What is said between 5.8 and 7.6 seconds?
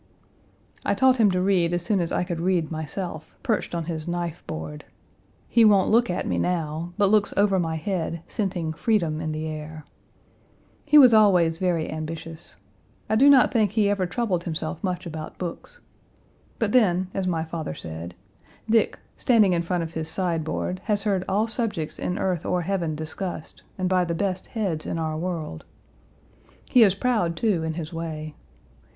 look at me now; but looks over